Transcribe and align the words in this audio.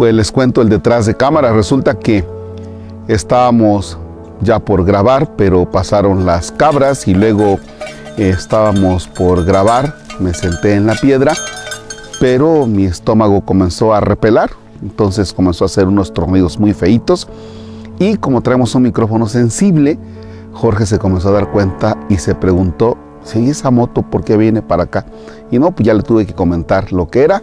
Pues 0.00 0.14
les 0.14 0.32
cuento 0.32 0.62
el 0.62 0.70
detrás 0.70 1.04
de 1.04 1.14
cámara. 1.14 1.52
Resulta 1.52 1.98
que 1.98 2.24
estábamos 3.06 3.98
ya 4.40 4.58
por 4.58 4.82
grabar, 4.82 5.36
pero 5.36 5.70
pasaron 5.70 6.24
las 6.24 6.50
cabras 6.52 7.06
y 7.06 7.12
luego 7.12 7.58
eh, 8.16 8.30
estábamos 8.30 9.06
por 9.08 9.44
grabar. 9.44 9.94
Me 10.18 10.32
senté 10.32 10.72
en 10.72 10.86
la 10.86 10.94
piedra, 10.94 11.34
pero 12.18 12.66
mi 12.66 12.86
estómago 12.86 13.42
comenzó 13.42 13.92
a 13.92 14.00
repelar. 14.00 14.48
Entonces 14.80 15.34
comenzó 15.34 15.64
a 15.64 15.66
hacer 15.66 15.86
unos 15.86 16.14
tronidos 16.14 16.58
muy 16.58 16.72
feitos. 16.72 17.28
Y 17.98 18.16
como 18.16 18.40
traemos 18.40 18.74
un 18.74 18.84
micrófono 18.84 19.26
sensible, 19.26 19.98
Jorge 20.54 20.86
se 20.86 20.98
comenzó 20.98 21.28
a 21.28 21.32
dar 21.32 21.50
cuenta 21.50 21.98
y 22.08 22.16
se 22.16 22.34
preguntó 22.34 22.96
si 23.22 23.50
esa 23.50 23.70
moto, 23.70 24.00
¿por 24.00 24.24
qué 24.24 24.38
viene 24.38 24.62
para 24.62 24.84
acá? 24.84 25.04
Y 25.50 25.58
no, 25.58 25.72
pues 25.72 25.86
ya 25.86 25.92
le 25.92 26.02
tuve 26.02 26.24
que 26.24 26.32
comentar 26.32 26.90
lo 26.90 27.06
que 27.08 27.22
era 27.22 27.42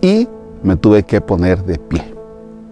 y 0.00 0.28
me 0.62 0.76
tuve 0.76 1.02
que 1.02 1.20
poner 1.20 1.64
de 1.64 1.78
pie. 1.78 2.14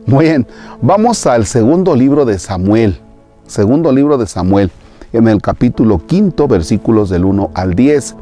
Muy 0.07 0.25
bien, 0.25 0.47
vamos 0.81 1.27
al 1.27 1.45
segundo 1.47 1.95
libro 1.95 2.25
de 2.25 2.39
Samuel. 2.39 2.99
Segundo 3.47 3.93
libro 3.93 4.19
de 4.19 4.27
Samuel, 4.27 4.71
en 5.13 5.29
el 5.29 5.41
capítulo 5.41 6.05
quinto, 6.07 6.49
versículos 6.49 7.11
del 7.11 7.25
1 7.25 7.51
al 7.55 7.75
10, 7.75 8.15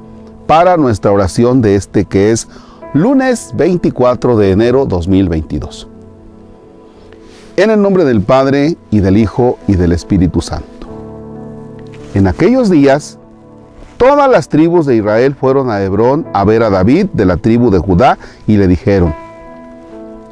para 0.47 0.77
nuestra 0.77 1.13
oración 1.13 1.63
de 1.63 1.75
este 1.75 2.05
que 2.05 2.33
es 2.33 2.49
lunes 2.93 3.53
24 3.57 4.37
de 4.37 4.51
enero 4.51 4.87
2022. 4.87 5.89
En 7.57 7.71
el 7.71 7.81
nombre 7.81 8.05
del 8.05 8.21
Padre 8.21 8.77
y 8.91 9.01
del 9.01 9.17
Hijo 9.17 9.59
y 9.67 9.77
del 9.77 9.93
Espíritu 9.93 10.41
Santo. 10.41 10.67
En 12.15 12.27
aquellos 12.27 12.71
días, 12.71 13.19
todas 13.97 14.31
las 14.31 14.49
tribus 14.49 14.87
de 14.87 14.97
Israel 14.97 15.35
fueron 15.35 15.71
a 15.71 15.83
Hebrón 15.83 16.27
a 16.33 16.45
ver 16.45 16.63
a 16.63 16.71
David 16.71 17.07
de 17.13 17.27
la 17.27 17.37
tribu 17.37 17.71
de 17.71 17.79
Judá 17.79 18.19
y 18.47 18.57
le 18.57 18.69
dijeron, 18.69 19.15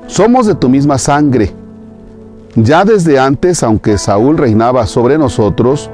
somos 0.07 0.47
de 0.47 0.55
tu 0.55 0.69
misma 0.69 0.99
sangre. 0.99 1.53
Ya 2.57 2.85
desde 2.85 3.19
antes, 3.19 3.63
aunque 3.63 3.99
Saúl 3.99 4.39
reinaba 4.39 4.87
sobre 4.87 5.19
nosotros, 5.19 5.91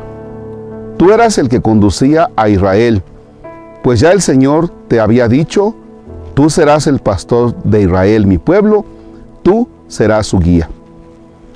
tú 0.98 1.12
eras 1.12 1.38
el 1.38 1.48
que 1.48 1.62
conducía 1.62 2.30
a 2.36 2.48
Israel, 2.48 3.02
pues 3.82 4.00
ya 4.00 4.12
el 4.12 4.20
Señor 4.20 4.70
te 4.88 5.00
había 5.00 5.26
dicho, 5.28 5.74
tú 6.34 6.50
serás 6.50 6.86
el 6.86 6.98
pastor 6.98 7.54
de 7.64 7.82
Israel, 7.82 8.26
mi 8.26 8.36
pueblo, 8.36 8.84
tú 9.42 9.68
serás 9.88 10.26
su 10.26 10.38
guía. 10.38 10.68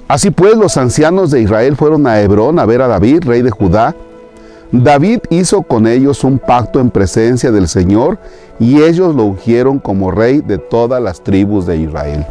Así 0.09 0.31
pues, 0.31 0.57
los 0.57 0.77
ancianos 0.77 1.31
de 1.31 1.43
Israel 1.43 1.77
fueron 1.77 2.07
a 2.07 2.21
Hebrón 2.21 2.59
a 2.59 2.67
ver 2.67 2.81
a 2.83 2.89
David, 2.89 3.25
rey 3.25 3.43
de 3.43 3.51
Judá. 3.51 3.95
David 4.73 5.21
hizo 5.31 5.63
con 5.63 5.87
ellos 5.87 6.25
un 6.25 6.39
pacto 6.39 6.81
en 6.81 6.91
presencia 6.91 7.53
del 7.53 7.69
Señor 7.69 8.19
y 8.59 8.83
ellos 8.83 9.15
lo 9.15 9.25
ungieron 9.25 9.79
como 9.79 10.11
rey 10.11 10.41
de 10.41 10.59
todas 10.59 11.03
las 11.03 11.23
tribus 11.23 11.67
de 11.67 11.77
Israel. 11.77 12.27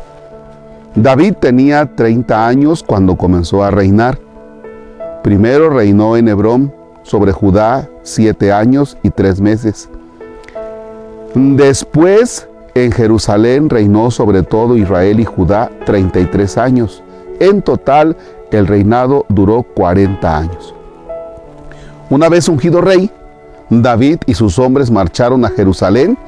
David 0.95 1.33
tenía 1.39 1.95
30 1.95 2.47
años 2.47 2.83
cuando 2.83 3.15
comenzó 3.15 3.63
a 3.63 3.71
reinar. 3.71 4.19
Primero 5.23 5.71
reinó 5.71 6.17
en 6.17 6.27
Hebrón 6.27 6.71
sobre 7.01 7.31
Judá 7.31 7.89
siete 8.03 8.51
años 8.51 8.95
y 9.01 9.09
tres 9.09 9.41
meses. 9.41 9.89
Después 11.33 12.47
en 12.75 12.91
Jerusalén 12.91 13.71
reinó 13.71 14.11
sobre 14.11 14.43
todo 14.43 14.77
Israel 14.77 15.19
y 15.19 15.25
Judá 15.25 15.71
33 15.87 16.59
años. 16.59 17.01
En 17.39 17.63
total 17.63 18.15
el 18.51 18.67
reinado 18.67 19.25
duró 19.29 19.63
40 19.63 20.37
años. 20.37 20.75
Una 22.11 22.29
vez 22.29 22.47
ungido 22.47 22.81
rey, 22.81 23.09
David 23.71 24.19
y 24.27 24.35
sus 24.35 24.59
hombres 24.59 24.91
marcharon 24.91 25.43
a 25.43 25.49
Jerusalén 25.49 26.19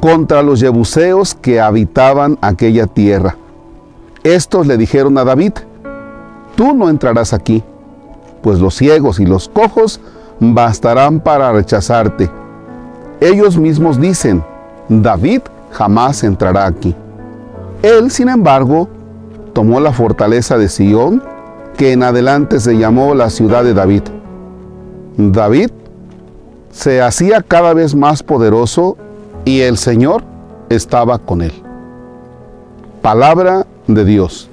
contra 0.00 0.44
los 0.44 0.60
jebuseos 0.60 1.34
que 1.34 1.60
habitaban 1.60 2.38
aquella 2.40 2.86
tierra 2.86 3.36
estos 4.24 4.66
le 4.66 4.76
dijeron 4.76 5.16
a 5.18 5.24
David, 5.24 5.52
tú 6.56 6.74
no 6.74 6.88
entrarás 6.88 7.32
aquí, 7.32 7.62
pues 8.42 8.58
los 8.58 8.74
ciegos 8.74 9.20
y 9.20 9.26
los 9.26 9.48
cojos 9.48 10.00
bastarán 10.40 11.20
para 11.20 11.52
rechazarte. 11.52 12.30
Ellos 13.20 13.56
mismos 13.56 14.00
dicen, 14.00 14.42
David 14.88 15.42
jamás 15.72 16.24
entrará 16.24 16.66
aquí. 16.66 16.94
Él, 17.82 18.10
sin 18.10 18.28
embargo, 18.28 18.88
tomó 19.52 19.80
la 19.80 19.92
fortaleza 19.92 20.58
de 20.58 20.68
Sión, 20.68 21.22
que 21.76 21.92
en 21.92 22.02
adelante 22.02 22.60
se 22.60 22.76
llamó 22.76 23.14
la 23.14 23.30
ciudad 23.30 23.64
de 23.64 23.74
David. 23.74 24.02
David 25.16 25.70
se 26.70 27.02
hacía 27.02 27.42
cada 27.42 27.74
vez 27.74 27.94
más 27.94 28.22
poderoso 28.22 28.96
y 29.44 29.60
el 29.60 29.76
Señor 29.76 30.22
estaba 30.68 31.18
con 31.18 31.42
él. 31.42 31.52
Palabra 33.02 33.66
de 33.94 34.04
Dios. 34.04 34.48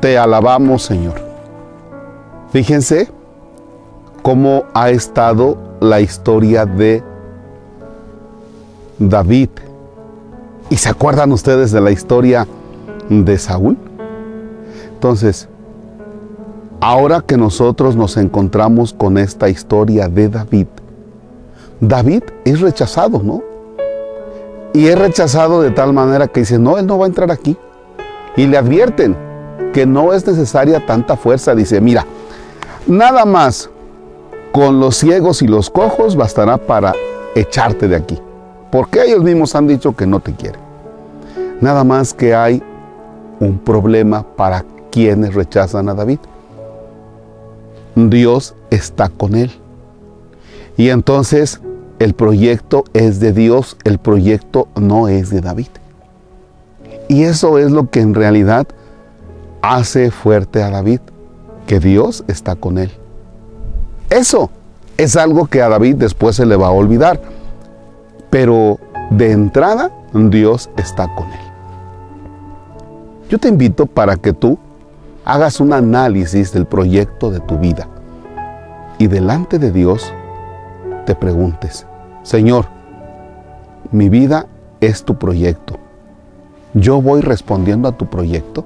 Te 0.00 0.18
alabamos, 0.18 0.82
Señor. 0.82 1.14
Fíjense 2.50 3.08
cómo 4.22 4.64
ha 4.74 4.90
estado 4.90 5.58
la 5.80 6.00
historia 6.00 6.66
de 6.66 7.02
David. 8.98 9.48
¿Y 10.70 10.76
se 10.76 10.88
acuerdan 10.88 11.32
ustedes 11.32 11.72
de 11.72 11.80
la 11.80 11.90
historia 11.90 12.46
de 13.08 13.38
Saúl? 13.38 13.76
Entonces, 14.94 15.48
ahora 16.80 17.20
que 17.20 17.36
nosotros 17.36 17.96
nos 17.96 18.16
encontramos 18.16 18.92
con 18.92 19.18
esta 19.18 19.48
historia 19.48 20.08
de 20.08 20.28
David, 20.28 20.68
David 21.80 22.22
es 22.44 22.60
rechazado, 22.60 23.22
¿no? 23.22 23.42
Y 24.72 24.86
es 24.86 24.98
rechazado 24.98 25.60
de 25.60 25.70
tal 25.70 25.92
manera 25.92 26.28
que 26.28 26.40
dice, 26.40 26.58
no, 26.58 26.78
él 26.78 26.86
no 26.86 26.98
va 26.98 27.04
a 27.04 27.08
entrar 27.08 27.30
aquí 27.30 27.56
y 28.36 28.46
le 28.46 28.56
advierten 28.56 29.16
que 29.72 29.86
no 29.86 30.12
es 30.12 30.26
necesaria 30.26 30.84
tanta 30.84 31.16
fuerza. 31.16 31.54
Dice, 31.54 31.80
mira, 31.80 32.06
nada 32.86 33.24
más 33.24 33.70
con 34.52 34.78
los 34.80 34.96
ciegos 34.96 35.42
y 35.42 35.48
los 35.48 35.70
cojos 35.70 36.16
bastará 36.16 36.56
para 36.56 36.94
echarte 37.34 37.88
de 37.88 37.96
aquí. 37.96 38.18
Porque 38.70 39.04
ellos 39.04 39.22
mismos 39.22 39.54
han 39.54 39.66
dicho 39.66 39.94
que 39.94 40.06
no 40.06 40.20
te 40.20 40.32
quieren. 40.32 40.60
Nada 41.60 41.84
más 41.84 42.14
que 42.14 42.34
hay 42.34 42.62
un 43.40 43.58
problema 43.58 44.22
para 44.36 44.64
quienes 44.90 45.34
rechazan 45.34 45.88
a 45.88 45.94
David. 45.94 46.18
Dios 47.94 48.54
está 48.70 49.08
con 49.08 49.34
él. 49.34 49.50
Y 50.76 50.88
entonces 50.90 51.60
el 51.98 52.14
proyecto 52.14 52.84
es 52.92 53.20
de 53.20 53.32
Dios, 53.32 53.76
el 53.84 53.98
proyecto 53.98 54.68
no 54.74 55.08
es 55.08 55.30
de 55.30 55.40
David. 55.40 55.68
Y 57.08 57.24
eso 57.24 57.58
es 57.58 57.70
lo 57.70 57.90
que 57.90 58.00
en 58.00 58.14
realidad 58.14 58.66
hace 59.62 60.10
fuerte 60.10 60.62
a 60.62 60.70
David, 60.70 61.00
que 61.66 61.80
Dios 61.80 62.24
está 62.28 62.56
con 62.56 62.78
él. 62.78 62.90
Eso 64.10 64.50
es 64.96 65.16
algo 65.16 65.46
que 65.46 65.62
a 65.62 65.68
David 65.68 65.96
después 65.96 66.36
se 66.36 66.46
le 66.46 66.56
va 66.56 66.68
a 66.68 66.72
olvidar, 66.72 67.20
pero 68.30 68.78
de 69.10 69.32
entrada 69.32 69.90
Dios 70.12 70.70
está 70.76 71.12
con 71.14 71.26
él. 71.26 71.40
Yo 73.28 73.38
te 73.38 73.48
invito 73.48 73.86
para 73.86 74.16
que 74.16 74.32
tú 74.32 74.58
hagas 75.24 75.60
un 75.60 75.72
análisis 75.72 76.52
del 76.52 76.66
proyecto 76.66 77.30
de 77.30 77.40
tu 77.40 77.58
vida 77.58 77.88
y 78.98 79.06
delante 79.08 79.58
de 79.58 79.72
Dios 79.72 80.12
te 81.06 81.14
preguntes, 81.14 81.86
Señor, 82.22 82.66
mi 83.90 84.08
vida 84.08 84.46
es 84.80 85.04
tu 85.04 85.18
proyecto 85.18 85.83
yo 86.74 87.00
voy 87.00 87.20
respondiendo 87.20 87.88
a 87.88 87.92
tu 87.92 88.06
proyecto. 88.06 88.64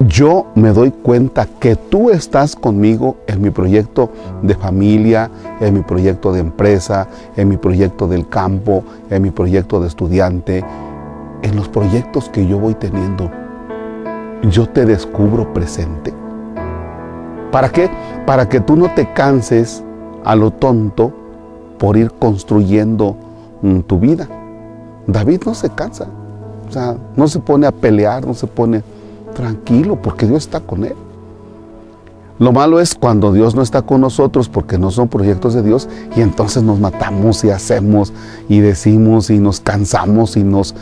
Yo 0.00 0.46
me 0.54 0.70
doy 0.70 0.90
cuenta 0.90 1.46
que 1.46 1.76
tú 1.76 2.08
estás 2.08 2.56
conmigo 2.56 3.18
en 3.26 3.42
mi 3.42 3.50
proyecto 3.50 4.10
de 4.40 4.54
familia, 4.54 5.30
en 5.60 5.74
mi 5.74 5.82
proyecto 5.82 6.32
de 6.32 6.40
empresa, 6.40 7.06
en 7.36 7.48
mi 7.48 7.58
proyecto 7.58 8.08
del 8.08 8.26
campo, 8.26 8.82
en 9.10 9.22
mi 9.22 9.30
proyecto 9.30 9.78
de 9.78 9.88
estudiante, 9.88 10.64
en 11.42 11.54
los 11.54 11.68
proyectos 11.68 12.30
que 12.30 12.46
yo 12.46 12.58
voy 12.58 12.74
teniendo. 12.74 13.30
Yo 14.50 14.66
te 14.66 14.86
descubro 14.86 15.52
presente. 15.52 16.14
¿Para 17.52 17.68
qué? 17.68 17.90
Para 18.24 18.48
que 18.48 18.60
tú 18.60 18.76
no 18.76 18.94
te 18.94 19.12
canses 19.12 19.84
a 20.24 20.34
lo 20.34 20.50
tonto 20.50 21.12
por 21.78 21.98
ir 21.98 22.10
construyendo 22.12 23.16
mm, 23.60 23.80
tu 23.80 23.98
vida. 23.98 24.26
David 25.06 25.42
no 25.44 25.54
se 25.54 25.68
cansa. 25.68 26.06
O 26.70 26.72
sea, 26.72 26.96
no 27.16 27.26
se 27.26 27.40
pone 27.40 27.66
a 27.66 27.72
pelear, 27.72 28.24
no 28.24 28.32
se 28.32 28.46
pone 28.46 28.84
tranquilo, 29.34 30.00
porque 30.00 30.24
Dios 30.24 30.44
está 30.44 30.60
con 30.60 30.84
él. 30.84 30.94
Lo 32.38 32.52
malo 32.52 32.78
es 32.78 32.94
cuando 32.94 33.32
Dios 33.32 33.56
no 33.56 33.62
está 33.62 33.82
con 33.82 34.00
nosotros 34.00 34.48
porque 34.48 34.78
no 34.78 34.92
son 34.92 35.08
proyectos 35.08 35.52
de 35.52 35.62
Dios 35.62 35.88
y 36.16 36.22
entonces 36.22 36.62
nos 36.62 36.78
matamos 36.78 37.44
y 37.44 37.50
hacemos 37.50 38.12
y 38.48 38.60
decimos 38.60 39.30
y 39.30 39.38
nos 39.38 39.60
cansamos 39.60 40.36
y 40.36 40.44
nos, 40.44 40.76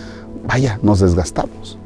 vaya, 0.46 0.78
nos 0.82 1.00
desgastamos. 1.00 1.78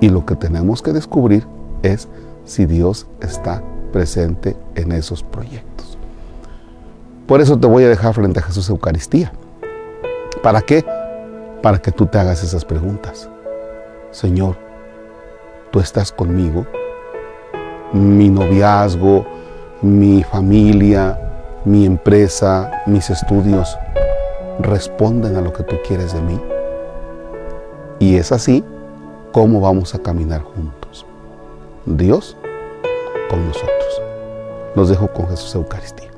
Y 0.00 0.08
lo 0.08 0.24
que 0.24 0.36
tenemos 0.36 0.80
que 0.80 0.92
descubrir 0.92 1.44
es 1.82 2.08
si 2.46 2.66
Dios 2.66 3.08
está 3.20 3.62
presente 3.92 4.56
en 4.76 4.92
esos 4.92 5.24
proyectos. 5.24 5.98
Por 7.26 7.40
eso 7.40 7.58
te 7.58 7.66
voy 7.66 7.82
a 7.82 7.88
dejar 7.88 8.14
frente 8.14 8.38
a 8.38 8.42
Jesús 8.44 8.70
Eucaristía. 8.70 9.32
¿Para 10.42 10.62
qué? 10.62 10.84
Para 11.62 11.78
que 11.78 11.92
tú 11.92 12.06
te 12.06 12.18
hagas 12.18 12.42
esas 12.42 12.64
preguntas. 12.64 13.28
Señor, 14.10 14.56
tú 15.70 15.80
estás 15.80 16.12
conmigo, 16.12 16.66
mi 17.92 18.28
noviazgo, 18.28 19.26
mi 19.82 20.22
familia, 20.22 21.18
mi 21.64 21.84
empresa, 21.84 22.82
mis 22.86 23.10
estudios 23.10 23.76
responden 24.60 25.36
a 25.36 25.40
lo 25.40 25.52
que 25.52 25.62
tú 25.62 25.76
quieres 25.86 26.12
de 26.12 26.20
mí. 26.20 26.40
Y 27.98 28.16
es 28.16 28.32
así 28.32 28.64
como 29.32 29.60
vamos 29.60 29.94
a 29.94 29.98
caminar 29.98 30.42
juntos. 30.42 31.06
Dios 31.84 32.36
con 33.28 33.46
nosotros. 33.46 34.02
Los 34.74 34.88
dejo 34.88 35.08
con 35.08 35.28
Jesús 35.28 35.54
Eucaristía. 35.54 36.10